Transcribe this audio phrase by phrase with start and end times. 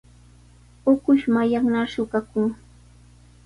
[0.91, 2.49] Ukush mallaqnar suqakun.